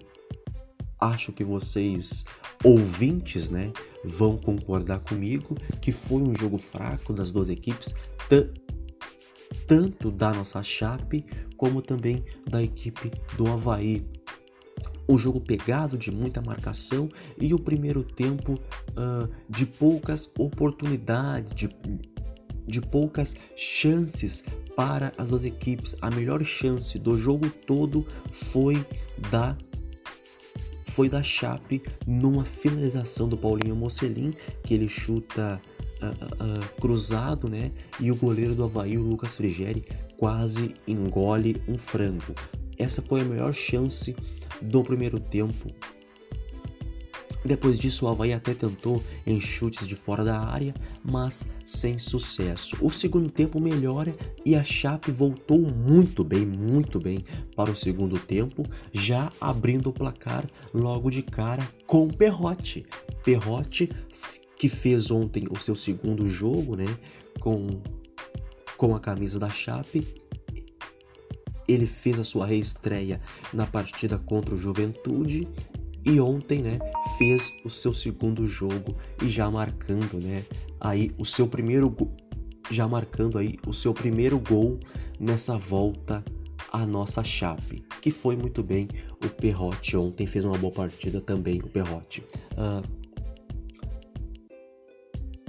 [1.00, 2.24] acho que vocês
[2.64, 3.74] ouvintes, né,
[4.06, 7.94] vão concordar comigo que foi um jogo fraco das duas equipes,
[9.68, 11.26] tanto da nossa Chape
[11.58, 14.06] como também da equipe do Havaí
[15.08, 21.70] o jogo pegado de muita marcação e o primeiro tempo uh, de poucas oportunidades, de,
[22.66, 24.44] de poucas chances
[24.76, 25.96] para as duas equipes.
[26.02, 28.86] A melhor chance do jogo todo foi
[29.30, 29.58] da
[30.86, 34.32] foi da Chape numa finalização do Paulinho Mocelin,
[34.64, 35.60] que ele chuta
[36.00, 37.72] uh, uh, cruzado, né?
[38.00, 42.36] E o goleiro do Havaí, o Lucas Frigeri, quase engole um frango
[42.84, 44.14] Essa foi a melhor chance
[44.62, 45.72] do primeiro tempo.
[47.46, 52.78] Depois disso, o Havaí até tentou em chutes de fora da área, mas sem sucesso.
[52.80, 54.16] O segundo tempo melhora
[54.46, 57.24] e a Chape voltou muito bem, muito bem
[57.56, 62.86] para o segundo tempo, já abrindo o placar logo de cara com Perrote.
[63.24, 63.90] Perrote
[64.58, 66.86] que fez ontem o seu segundo jogo, né,
[67.40, 67.82] com
[68.78, 70.06] com a camisa da Chape.
[71.68, 73.22] Ele fez a sua reestreia
[73.54, 75.48] na partida contra o Juventude
[76.06, 76.80] e ontem, né,
[77.18, 80.44] fez o seu segundo jogo e já marcando, né,
[80.80, 81.96] aí o seu primeiro
[82.70, 84.80] já marcando aí o seu primeiro gol
[85.20, 86.24] nessa volta
[86.72, 88.88] à nossa Chape, que foi muito bem
[89.24, 92.24] o Perrote ontem fez uma boa partida também o Perrote.
[92.54, 93.04] Uh,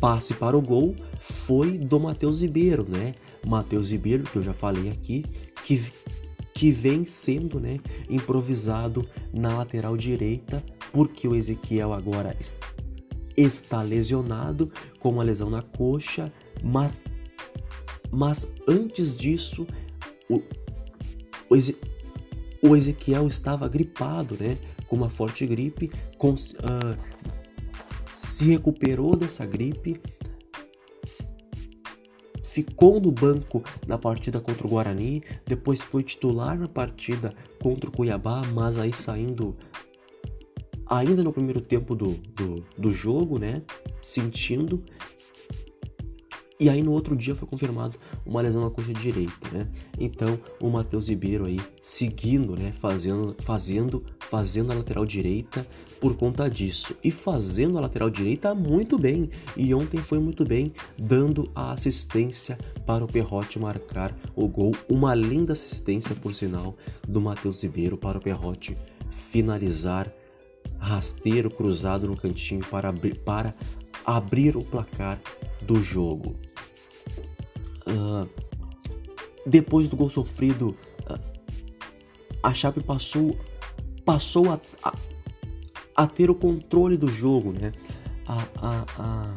[0.00, 3.14] passe para o gol foi do Matheus Ribeiro, né?
[3.46, 5.24] Matheus Ribeiro, que eu já falei aqui,
[5.64, 5.90] que
[6.54, 12.36] que vem sendo né, improvisado na lateral direita, porque o Ezequiel agora
[13.36, 17.00] está lesionado com uma lesão na coxa, mas,
[18.08, 19.66] mas antes disso,
[20.30, 20.40] o,
[21.50, 21.76] o, Eze,
[22.62, 26.96] o Ezequiel estava gripado, né, com uma forte gripe, com, uh,
[28.14, 30.00] se recuperou dessa gripe
[32.54, 37.92] ficou no banco na partida contra o Guarani, depois foi titular na partida contra o
[37.92, 39.56] Cuiabá, mas aí saindo
[40.86, 43.62] ainda no primeiro tempo do, do, do jogo, né?
[44.00, 44.84] Sentindo
[46.60, 49.68] e aí no outro dia foi confirmado uma lesão na coxa direita, né?
[49.98, 52.70] Então o Matheus Ribeiro aí seguindo, né?
[52.70, 54.04] Fazendo, fazendo,
[54.34, 55.64] fazendo a lateral direita
[56.00, 59.30] por conta disso e fazendo a lateral direita muito bem.
[59.56, 64.72] E ontem foi muito bem, dando a assistência para o Perrote marcar o gol.
[64.88, 66.74] Uma linda assistência, por sinal,
[67.06, 68.76] do Matheus Ribeiro para o Perrote
[69.08, 70.12] finalizar
[70.78, 73.54] rasteiro cruzado no cantinho para abrir, para
[74.04, 75.20] abrir o placar
[75.62, 76.34] do jogo.
[77.86, 78.28] Uh,
[79.46, 80.76] depois do gol sofrido,
[81.08, 81.20] uh,
[82.42, 83.38] a Chape passou,
[84.04, 84.94] passou a, a,
[85.96, 87.72] a, ter o controle do jogo, né?
[88.26, 89.36] A, a, a,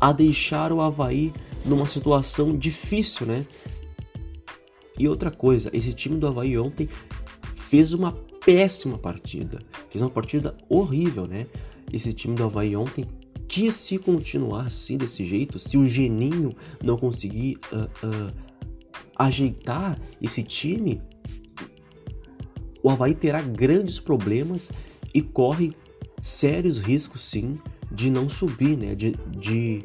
[0.00, 1.32] a deixar o Havaí
[1.64, 3.46] numa situação difícil, né?
[4.98, 6.88] E outra coisa, esse time do Havaí ontem
[7.54, 8.12] fez uma
[8.44, 9.58] péssima partida.
[9.88, 11.46] Fez uma partida horrível, né?
[11.92, 13.06] esse time do Havaí ontem
[13.46, 18.34] que se continuar assim desse jeito, se o Geninho não conseguir uh, uh,
[19.16, 21.00] ajeitar esse time,
[22.84, 24.70] o Havaí terá grandes problemas
[25.12, 25.72] e corre
[26.22, 27.58] sérios riscos sim
[27.90, 28.94] de não subir, né?
[28.94, 29.82] De, de,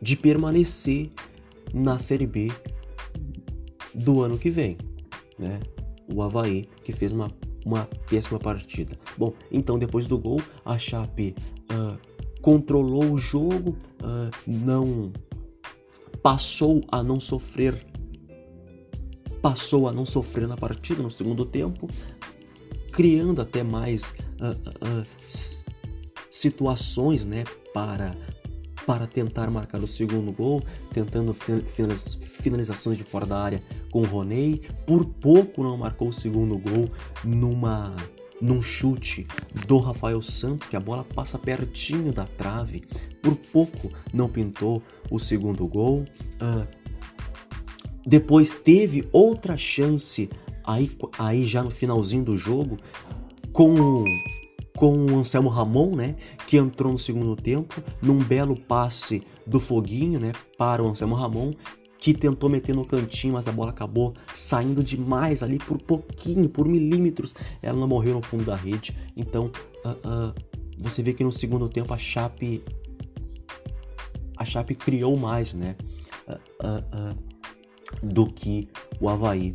[0.00, 1.10] de permanecer
[1.72, 2.50] na Série B
[3.94, 4.78] do ano que vem,
[5.38, 5.60] né?
[6.12, 7.30] O Havaí que fez uma
[7.64, 8.96] uma péssima partida.
[9.16, 11.34] Bom, então depois do gol, a Chape
[11.70, 11.96] uh,
[12.40, 15.12] controlou o jogo, uh, não
[16.22, 17.84] passou a não sofrer,
[19.42, 21.90] passou a não sofrer na partida no segundo tempo,
[22.92, 25.06] criando até mais uh,
[26.30, 28.14] situações, né, para
[28.86, 30.60] para tentar marcar o segundo gol,
[30.92, 34.60] tentando finalizações de fora da área com o Roney.
[34.84, 36.88] Por pouco não marcou o segundo gol
[37.22, 37.94] numa
[38.40, 39.24] num chute
[39.68, 42.82] do Rafael Santos, que a bola passa pertinho da trave.
[43.22, 46.04] Por pouco não pintou o segundo gol.
[46.42, 46.66] Uh,
[48.06, 50.28] depois teve outra chance
[50.64, 52.76] aí, aí já no finalzinho do jogo
[53.52, 54.04] com
[54.74, 60.18] com o Anselmo Ramon, né, que entrou no segundo tempo, num belo passe do Foguinho,
[60.18, 61.52] né, para o Anselmo Ramon,
[61.98, 66.66] que tentou meter no cantinho, mas a bola acabou saindo demais ali por pouquinho, por
[66.66, 68.96] milímetros, ela não morreu no fundo da rede.
[69.16, 69.52] Então,
[69.84, 70.34] uh, uh,
[70.76, 72.64] você vê que no segundo tempo a Chape
[74.36, 75.76] a Chape criou mais, né,
[76.28, 77.31] uh,
[78.02, 78.68] do que
[79.00, 79.54] o Havaí.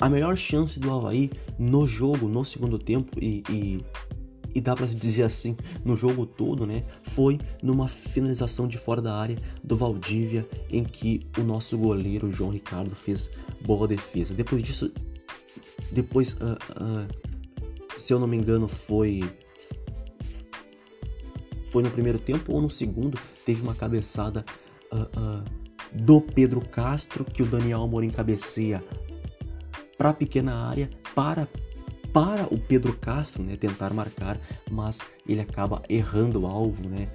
[0.00, 3.84] A melhor chance do Havaí no jogo, no segundo tempo, e, e
[4.56, 5.54] e dá para dizer assim,
[5.84, 11.26] no jogo todo, né, foi numa finalização de fora da área do Valdívia, em que
[11.36, 13.30] o nosso goleiro João Ricardo fez
[13.60, 14.32] boa defesa.
[14.32, 14.90] Depois disso,
[15.92, 19.22] depois, uh, uh, se eu não me engano, foi
[21.64, 24.42] foi no primeiro tempo ou no segundo, teve uma cabeçada
[24.90, 25.44] uh,
[25.92, 28.82] do Pedro Castro que o Daniel Amorim cabeceia
[29.96, 31.48] para a pequena área para
[32.12, 37.10] para o Pedro Castro né, tentar marcar, mas ele acaba errando o alvo né,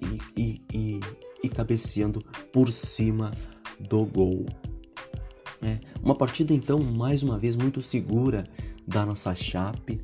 [0.00, 1.00] e, e, e,
[1.42, 3.32] e cabeceando por cima
[3.78, 4.46] do gol.
[5.60, 8.44] É, uma partida então mais uma vez muito segura
[8.86, 10.00] da nossa Chape,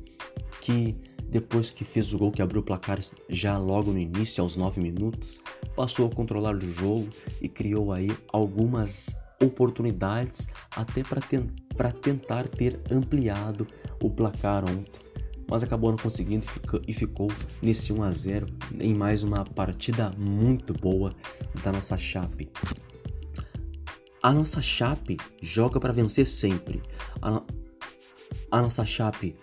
[0.61, 0.95] que
[1.31, 4.81] depois que fez o gol que abriu o placar já logo no início, aos 9
[4.81, 5.41] minutos,
[5.77, 7.07] passou a controlar o jogo
[7.41, 11.47] e criou aí algumas oportunidades até para ten
[12.01, 13.65] tentar ter ampliado
[14.03, 14.91] o placar ontem.
[15.49, 16.45] Mas acabou não conseguindo
[16.85, 17.29] e ficou
[17.61, 18.45] nesse 1 a 0
[18.79, 21.15] em mais uma partida muito boa
[21.63, 22.49] da nossa Chape.
[24.21, 26.81] A nossa Chape joga para vencer sempre.
[27.21, 27.45] A, no...
[28.51, 29.35] a nossa Chape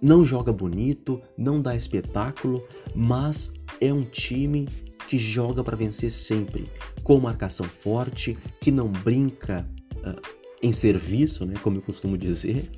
[0.00, 4.66] não joga bonito, não dá espetáculo, mas é um time
[5.08, 6.68] que joga para vencer sempre,
[7.02, 10.20] com marcação forte, que não brinca uh,
[10.62, 12.70] em serviço, né, como eu costumo dizer,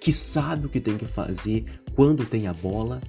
[0.00, 3.00] que sabe o que tem que fazer quando tem a bola.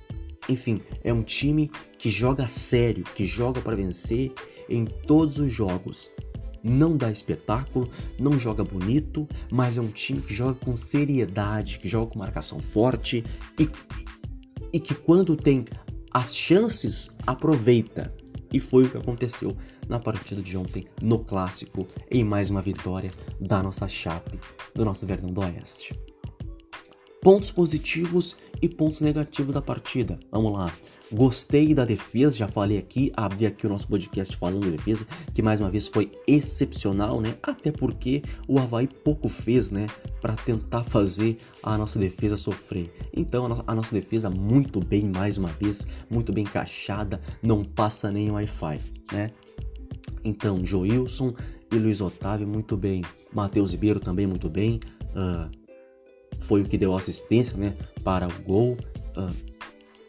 [0.49, 4.31] Enfim, é um time que joga sério, que joga para vencer
[4.69, 6.09] em todos os jogos
[6.63, 11.87] não dá espetáculo, não joga bonito, mas é um time que joga com seriedade, que
[11.87, 13.23] joga com marcação forte
[13.59, 13.69] e,
[14.73, 15.65] e que quando tem
[16.11, 18.13] as chances aproveita.
[18.53, 19.55] E foi o que aconteceu
[19.87, 24.37] na partida de ontem no clássico, em mais uma vitória da nossa Chape,
[24.75, 25.97] do nosso Verdão do Oeste.
[27.21, 30.19] Pontos positivos e pontos negativos da partida.
[30.31, 30.71] Vamos lá.
[31.11, 35.41] Gostei da defesa, já falei aqui, abri aqui o nosso podcast falando de defesa, que
[35.41, 37.35] mais uma vez foi excepcional, né?
[37.43, 39.87] Até porque o Havaí pouco fez, né?
[40.21, 42.93] Para tentar fazer a nossa defesa sofrer.
[43.13, 48.31] Então a, nossa defesa muito bem, mais uma vez, muito bem encaixada, não passa nem
[48.31, 48.79] Wi-Fi,
[49.11, 49.31] né?
[50.23, 51.33] Então, Joilson
[51.71, 53.03] e Luiz Otávio muito bem.
[53.33, 54.79] Matheus Ribeiro também muito bem.
[55.15, 55.49] Uh,
[56.41, 58.77] foi o que deu assistência né, para o gol.
[59.15, 59.51] Uh,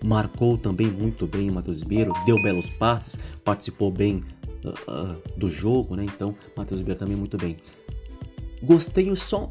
[0.04, 4.24] marcou também muito bem o Matheus Ribeiro, deu belos passes, participou bem
[4.64, 6.04] uh, uh, do jogo, né?
[6.04, 7.56] Então, Matheus Ribeiro também muito bem.
[8.62, 9.50] Gostei só.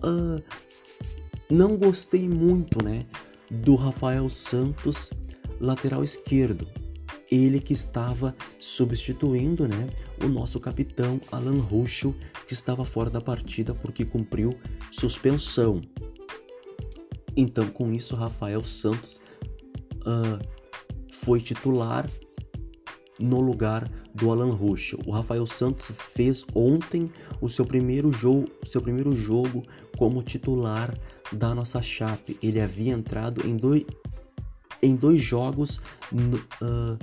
[1.50, 3.06] não gostei muito, né?
[3.50, 5.12] Do Rafael Santos,
[5.60, 6.67] lateral esquerdo.
[7.30, 9.89] Ele que estava substituindo, né?
[10.22, 12.13] O nosso capitão Alan Ruschel,
[12.46, 14.54] que estava fora da partida porque cumpriu
[14.91, 15.82] suspensão.
[17.36, 19.20] Então, com isso, Rafael Santos
[20.02, 20.39] uh,
[21.10, 22.10] foi titular
[23.20, 25.00] no lugar do Alan Ruschel.
[25.06, 29.63] O Rafael Santos fez ontem o seu primeiro jogo, seu primeiro jogo
[29.98, 30.94] como titular
[31.32, 32.38] da nossa Chape.
[32.41, 33.86] Ele havia entrado em dois,
[34.82, 35.80] em dois jogos
[36.12, 36.98] no, uh,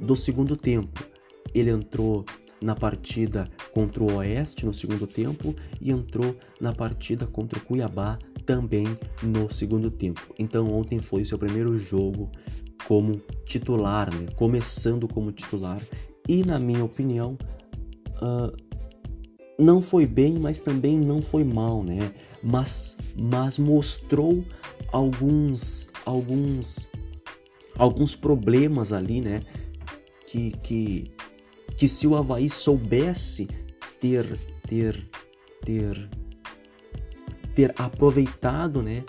[0.00, 1.06] do segundo tempo.
[1.54, 2.24] Ele entrou
[2.60, 8.18] na partida contra o Oeste no segundo tempo e entrou na partida contra o Cuiabá
[8.44, 8.86] também
[9.22, 10.34] no segundo tempo.
[10.38, 12.30] Então ontem foi o seu primeiro jogo
[12.86, 14.26] como titular, né?
[14.36, 15.80] começando como titular
[16.28, 17.38] e na minha opinião
[18.20, 18.54] uh,
[19.58, 22.12] não foi bem, mas também não foi mal, né?
[22.42, 24.44] Mas, mas mostrou
[24.90, 26.88] alguns alguns
[27.76, 29.40] alguns problemas ali, né?
[30.26, 31.12] Que, que,
[31.76, 33.46] que se o Havaí soubesse
[34.00, 34.26] ter
[34.66, 35.08] ter
[35.64, 36.08] ter
[37.54, 39.04] ter aproveitado, né,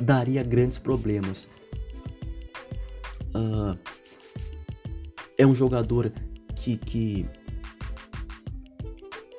[0.00, 1.48] daria grandes problemas.
[3.34, 3.76] Uh,
[5.36, 6.12] é um jogador
[6.54, 7.26] que, que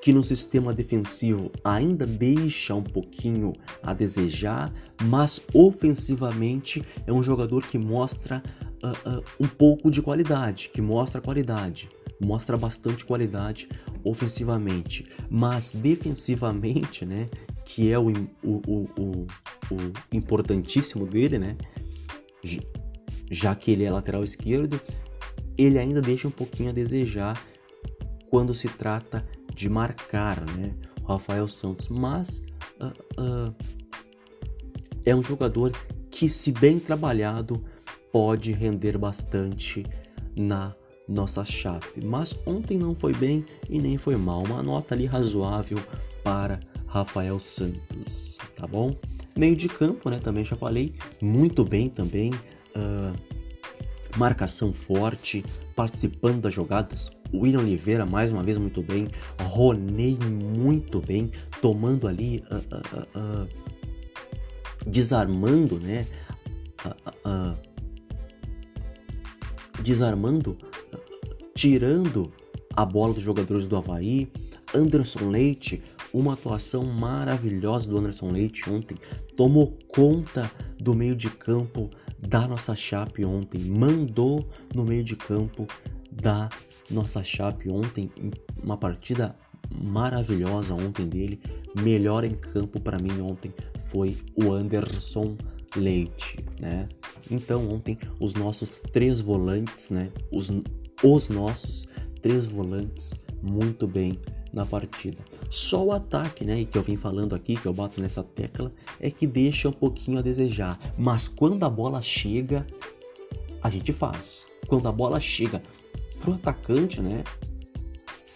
[0.06, 7.66] que no sistema defensivo ainda deixa um pouquinho a desejar, mas ofensivamente é um jogador
[7.66, 8.44] que mostra
[8.84, 11.90] uh, uh, um pouco de qualidade, que mostra qualidade,
[12.22, 13.68] mostra bastante qualidade
[14.04, 17.28] ofensivamente, mas defensivamente, né,
[17.66, 18.10] que é o,
[18.44, 19.28] o, o, o,
[20.14, 21.58] importantíssimo dele, né?
[23.30, 24.80] Já que ele é lateral esquerdo,
[25.58, 27.42] ele ainda deixa um pouquinho a desejar
[28.30, 30.76] quando se trata de marcar, né?
[31.08, 32.44] Rafael Santos, mas
[32.80, 33.56] uh, uh,
[35.04, 35.72] é um jogador
[36.10, 37.64] que, se bem trabalhado,
[38.12, 39.86] pode render bastante
[40.36, 40.76] na
[41.08, 42.02] nossa chave.
[42.04, 44.44] Mas ontem não foi bem e nem foi mal.
[44.44, 45.78] Uma nota ali razoável
[46.24, 46.60] para
[46.96, 48.96] Rafael Santos, tá bom?
[49.38, 50.18] Meio de campo, né?
[50.18, 52.32] Também já falei, muito bem também.
[52.74, 53.14] Uh,
[54.16, 55.44] marcação forte,
[55.76, 57.12] participando das jogadas.
[57.34, 59.10] William Oliveira, mais uma vez, muito bem.
[59.42, 61.32] Ronei, muito bem,
[61.62, 63.48] tomando ali, uh, uh,
[64.88, 66.08] desarmando, né?
[69.84, 70.58] desarmando,
[71.54, 72.32] tirando
[72.74, 74.32] a bola dos jogadores do Havaí.
[74.74, 75.82] Anderson Leite
[76.16, 78.98] uma atuação maravilhosa do Anderson Leite ontem.
[79.36, 80.50] Tomou conta
[80.80, 83.60] do meio de campo da nossa Chape ontem.
[83.60, 85.68] Mandou no meio de campo
[86.10, 86.48] da
[86.90, 88.10] nossa Chape ontem.
[88.64, 89.36] Uma partida
[89.70, 91.42] maravilhosa ontem dele.
[91.82, 93.54] Melhor em campo para mim ontem
[93.88, 95.36] foi o Anderson
[95.76, 96.88] Leite, né?
[97.30, 100.10] Então ontem os nossos três volantes, né?
[100.32, 100.50] Os,
[101.04, 101.86] os nossos
[102.22, 103.14] três volantes
[103.44, 104.18] muito bem
[104.56, 105.18] na partida.
[105.50, 108.72] Só o ataque, né, e que eu vim falando aqui, que eu bato nessa tecla,
[109.02, 110.80] é que deixa um pouquinho a desejar.
[110.98, 112.66] Mas quando a bola chega,
[113.62, 114.48] a gente faz.
[114.68, 115.62] Quando a bola chega
[116.22, 117.24] pro atacante, né,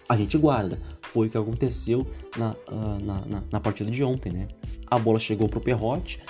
[0.09, 0.77] a gente guarda.
[1.01, 2.05] Foi o que aconteceu
[2.37, 4.47] na, uh, na, na, na, partida de ontem, né?
[4.85, 6.21] A bola chegou pro Perrote,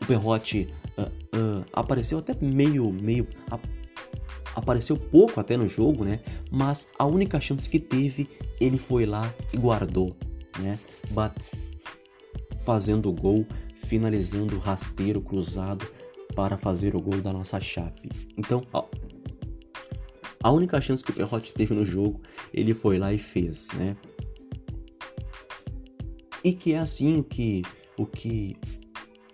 [0.00, 3.26] o Perrote uh, uh, apareceu até meio, meio
[4.54, 6.20] apareceu pouco até no jogo, né?
[6.50, 8.28] Mas a única chance que teve,
[8.60, 10.12] ele foi lá e guardou,
[10.58, 10.78] né?
[11.10, 11.40] Bate,
[12.60, 15.86] fazendo o gol, finalizando o rasteiro cruzado
[16.34, 18.08] para fazer o gol da nossa chave.
[18.36, 18.86] Então, ó,
[20.42, 22.20] a única chance que o Perrote teve no jogo,
[22.52, 23.96] ele foi lá e fez, né?
[26.42, 27.62] E que é assim que
[27.96, 28.56] o que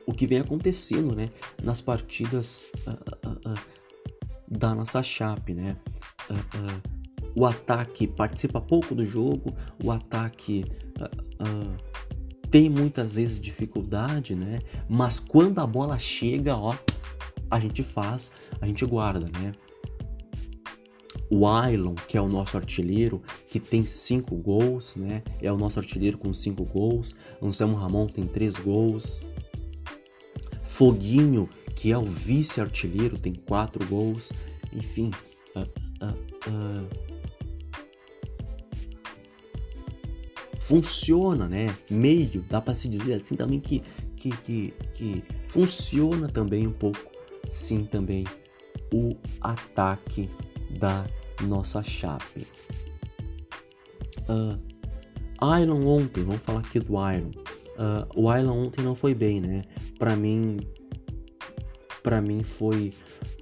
[0.04, 1.28] o que vem acontecendo, né,
[1.62, 3.58] nas partidas uh, uh, uh,
[4.50, 5.76] da nossa chape, né?
[6.30, 6.98] Uh, uh,
[7.34, 10.64] o ataque participa pouco do jogo, o ataque
[10.98, 11.76] uh,
[12.50, 14.60] tem muitas vezes dificuldade, né?
[14.88, 16.74] Mas quando a bola chega, ó,
[17.50, 18.30] a gente faz,
[18.60, 19.52] a gente guarda, né?
[21.30, 25.22] O Ailon, que é o nosso artilheiro, que tem cinco gols, né?
[25.42, 27.14] É o nosso artilheiro com cinco gols.
[27.42, 29.20] Anselmo Ramon tem três gols.
[30.78, 34.32] Foguinho, que é o vice-artilheiro, tem quatro gols.
[34.72, 35.10] Enfim,
[35.56, 35.62] uh,
[36.06, 36.14] uh,
[36.48, 36.88] uh,
[40.56, 41.74] funciona, né?
[41.90, 43.82] Meio, dá para se dizer assim também que,
[44.14, 47.10] que, que, que funciona também um pouco,
[47.48, 48.22] sim, também
[48.94, 50.30] o ataque
[50.78, 51.08] da
[51.42, 52.46] nossa chape.
[54.28, 54.56] Uh,
[55.60, 57.47] Iron ontem, vamos falar aqui do Iron.
[57.78, 59.62] Uh, o Iron ontem não foi bem, né?
[59.98, 60.58] Para mim,
[62.02, 62.92] para mim foi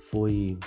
[0.00, 0.58] foi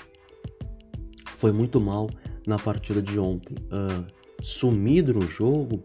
[1.36, 2.10] foi muito mal
[2.48, 3.56] na partida de ontem.
[3.66, 4.06] Uh,
[4.42, 5.84] sumido no jogo,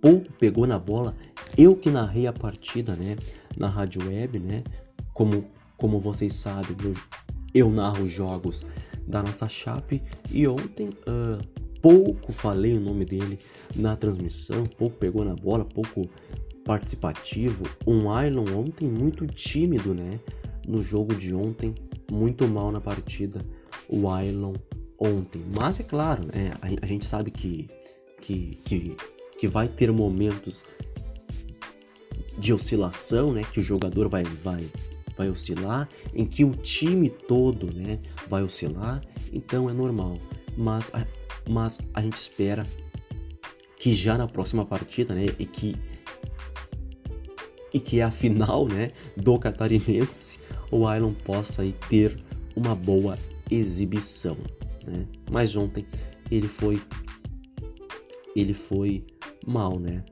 [0.00, 1.14] pouco pegou na bola.
[1.56, 3.16] Eu que narrei a partida, né,
[3.56, 4.64] na rádio web, né,
[5.12, 5.44] como
[5.76, 6.92] como vocês sabem, eu,
[7.52, 8.64] eu narro jogos
[9.06, 10.00] da nossa chape
[10.30, 11.42] e ontem uh,
[11.80, 13.38] pouco falei o nome dele
[13.74, 16.08] na transmissão, pouco pegou na bola, pouco
[16.64, 17.64] participativo.
[17.86, 20.20] Um Ailon ontem muito tímido, né?
[20.66, 21.74] no jogo de ontem,
[22.10, 23.44] muito mal na partida,
[23.88, 24.54] o Ailon
[24.98, 25.42] ontem.
[25.58, 27.68] Mas é claro, né, a, a, gente sabe que,
[28.20, 28.96] que, que,
[29.38, 30.64] que vai ter momentos
[32.38, 34.66] de oscilação, né, que o jogador vai, vai,
[35.16, 37.98] vai oscilar, em que o time todo né,
[38.28, 39.02] vai oscilar,
[39.32, 40.18] então é normal.
[40.56, 41.06] Mas a,
[41.48, 42.64] mas a gente espera
[43.76, 45.76] que já na próxima partida, né, e que
[47.72, 50.38] e que é a final, né, do catarinense,
[50.70, 52.18] o Ailon possa aí ter
[52.54, 53.18] uma boa
[53.50, 54.36] exibição,
[54.86, 55.06] né?
[55.30, 55.86] Mas ontem
[56.30, 56.80] ele foi
[58.34, 59.04] ele foi
[59.46, 60.04] mal, né?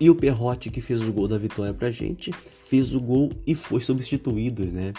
[0.00, 3.54] E o Perrote que fez o gol da vitória pra gente, fez o gol e
[3.54, 4.92] foi substituído, né?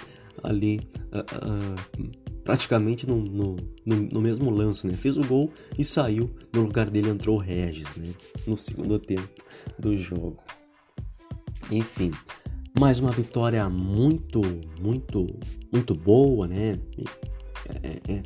[0.44, 0.82] Ali
[1.12, 2.10] uh, uh,
[2.44, 4.94] praticamente no, no, no, no, mesmo lance, né?
[4.94, 6.30] Fez o gol e saiu.
[6.52, 8.10] No lugar dele entrou o Regis, né?
[8.46, 9.30] No segundo tempo
[9.78, 10.38] do jogo.
[11.72, 12.12] Enfim,
[12.80, 14.42] mais uma vitória muito,
[14.80, 15.28] muito,
[15.72, 16.80] muito boa, né?
[17.84, 18.24] É, é, é.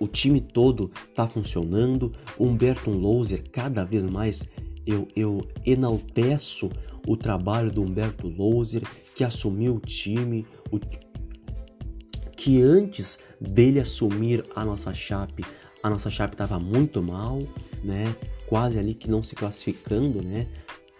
[0.00, 2.12] O time todo tá funcionando.
[2.38, 4.44] Humberto Louser, cada vez mais
[4.86, 6.70] eu, eu enalteço
[7.06, 8.82] o trabalho do Humberto Louser,
[9.14, 10.78] que assumiu o time, o,
[12.36, 15.44] que antes dele assumir a nossa chape,
[15.82, 17.38] a nossa chape estava muito mal,
[17.82, 18.14] né?
[18.46, 20.46] Quase ali que não se classificando, né?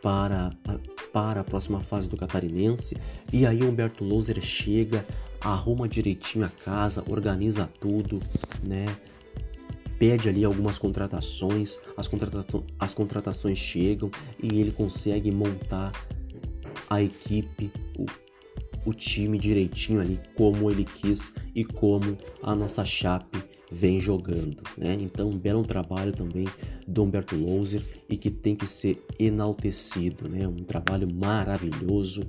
[0.04, 0.78] Para a,
[1.14, 2.94] para a próxima fase do Catarinense.
[3.32, 5.02] E aí o Humberto Loser chega,
[5.40, 8.20] arruma direitinho a casa, organiza tudo,
[8.68, 8.84] né?
[9.98, 12.44] Pede ali algumas contratações, as, contrata
[12.78, 14.10] as contratações chegam
[14.42, 15.90] e ele consegue montar
[16.90, 18.04] a equipe, o,
[18.90, 23.42] o time direitinho ali, como ele quis e como a nossa chape
[23.74, 24.96] vem jogando, né?
[25.00, 26.46] Então, um belo trabalho também
[26.86, 30.46] do Humberto Louser e que tem que ser enaltecido, né?
[30.46, 32.22] Um trabalho maravilhoso,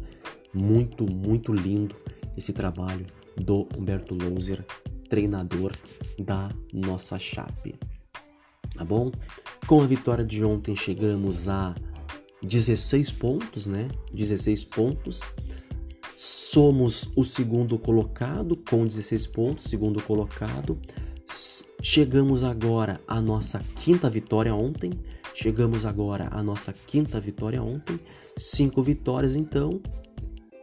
[0.51, 1.95] muito, muito lindo
[2.35, 3.05] esse trabalho
[3.37, 4.65] do Humberto Louser,
[5.07, 5.71] treinador
[6.17, 7.75] da nossa Chape.
[8.75, 9.11] Tá bom?
[9.67, 11.75] Com a vitória de ontem chegamos a
[12.41, 13.87] 16 pontos, né?
[14.13, 15.21] 16 pontos.
[16.15, 20.79] Somos o segundo colocado com 16 pontos, segundo colocado
[21.81, 24.91] Chegamos agora à nossa quinta vitória ontem.
[25.33, 27.99] Chegamos agora à nossa quinta vitória ontem.
[28.37, 29.81] Cinco vitórias, então.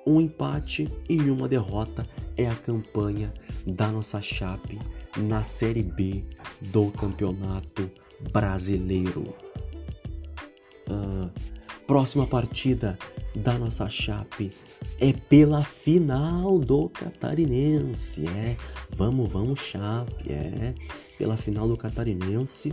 [0.07, 2.05] Um empate e uma derrota
[2.37, 3.33] é a campanha
[3.67, 4.79] da nossa Chape
[5.17, 6.25] na Série B
[6.61, 7.91] do Campeonato
[8.33, 9.35] Brasileiro.
[10.89, 11.31] Uh,
[11.93, 12.99] próxima partida
[13.37, 14.51] da nossa Chape
[14.99, 18.25] é pela final do Catarinense.
[18.25, 18.57] É,
[18.97, 20.33] vamos, vamos, Chape.
[20.33, 20.73] É,
[21.19, 22.73] pela final do Catarinense.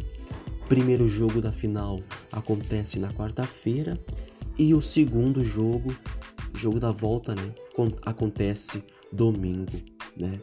[0.69, 1.99] Primeiro jogo da final
[2.31, 3.99] acontece na quarta-feira
[4.57, 5.93] e o segundo jogo,
[6.53, 7.53] jogo da volta, né,
[8.05, 9.77] acontece domingo,
[10.15, 10.39] né?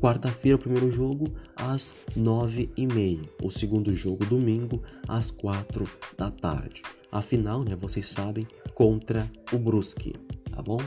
[0.00, 3.22] Quarta-feira, o primeiro jogo, às nove e meia.
[3.42, 6.80] O segundo jogo, domingo, às quatro da tarde.
[7.14, 8.44] A final, né, vocês sabem,
[8.74, 10.14] contra o Brusque,
[10.50, 10.80] tá bom?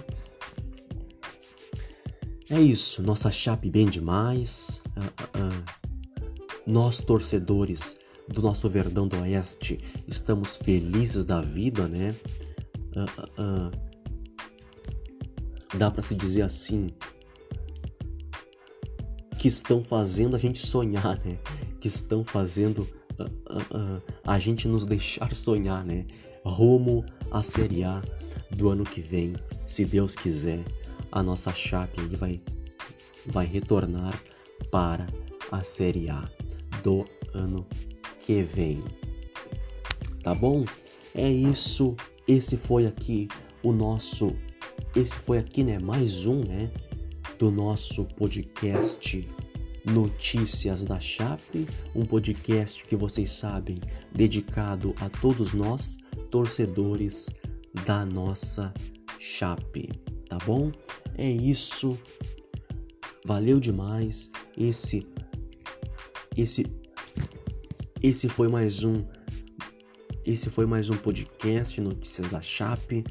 [2.50, 4.84] É isso, nossa chape bem demais.
[4.88, 5.66] Uh, uh, uh.
[6.66, 7.98] Nós, torcedores
[8.28, 12.14] do nosso Verdão do Oeste, estamos felizes da vida, né?
[15.78, 16.88] Dá para se dizer assim,
[19.40, 21.40] que estão fazendo a gente sonhar, né?
[21.80, 22.86] Que estão fazendo
[24.24, 26.06] a gente nos deixar sonhar, né?
[26.46, 28.02] Rumo à Série A
[28.52, 29.34] do ano que vem,
[29.68, 30.64] se Deus quiser,
[31.12, 32.42] a nossa Chape aí vai,
[33.26, 34.22] vai retornar
[34.72, 35.06] para
[35.52, 36.24] a Série A
[36.84, 37.66] do ano
[38.22, 38.84] que vem.
[40.24, 40.66] Tá bom?
[41.14, 41.96] É isso.
[42.28, 43.28] Esse foi aqui
[43.64, 44.36] o nosso.
[44.96, 45.80] Esse foi aqui, né?
[45.80, 46.70] Mais um, né?
[47.38, 49.28] do nosso podcast
[49.92, 51.66] Notícias da Chape,
[51.96, 53.80] um podcast que vocês sabem
[54.12, 55.98] dedicado a todos nós,
[56.30, 57.30] torcedores
[57.86, 58.74] da nossa
[59.18, 59.90] Chape,
[60.28, 60.72] tá bom?
[61.18, 61.98] É isso.
[63.26, 64.30] Valeu demais.
[64.58, 65.08] Esse
[66.36, 66.66] esse
[68.04, 69.06] esse foi mais um
[70.26, 73.06] esse foi mais um podcast Notícias da Chape.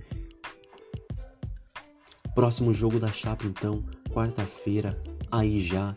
[2.34, 5.96] Próximo jogo da Chape então quarta-feira, aí já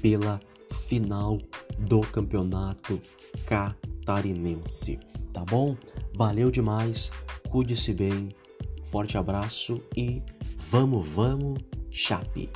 [0.00, 0.40] pela
[0.70, 1.38] final
[1.78, 3.00] do campeonato
[3.46, 4.98] catarinense.
[5.32, 5.76] Tá bom?
[6.14, 7.10] Valeu demais,
[7.50, 8.28] cuide-se bem,
[8.90, 10.22] forte abraço e
[10.70, 11.58] vamos, vamos,
[11.90, 12.50] Chape!